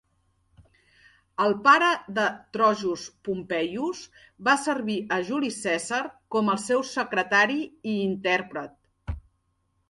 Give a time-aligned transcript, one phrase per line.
[1.43, 1.89] El pare
[2.19, 2.23] de
[2.57, 3.99] Trogus Pompeius
[4.47, 6.01] va servir a Juli Cèsar
[6.37, 7.61] com el seu secretari
[7.95, 9.17] i intèrpret.